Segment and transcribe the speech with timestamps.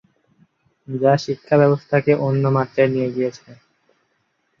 [0.87, 3.47] যা শিক্ষা ব্যবস্থাকে অন্য মাত্রায় নিয়ে গিয়েছে।